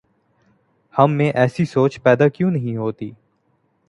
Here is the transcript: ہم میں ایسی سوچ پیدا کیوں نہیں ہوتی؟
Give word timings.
ہم 0.93 1.11
میں 1.11 1.31
ایسی 1.35 1.65
سوچ 1.65 2.01
پیدا 2.03 2.27
کیوں 2.27 2.51
نہیں 2.51 2.77
ہوتی؟ 2.77 3.11